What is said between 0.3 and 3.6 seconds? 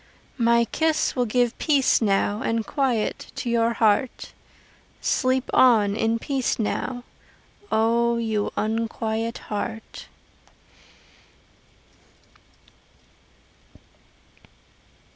My kiss will give peace now And quiet to